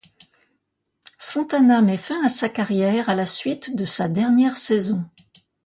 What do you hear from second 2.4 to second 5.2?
carrière à la suite de sa dernière saison.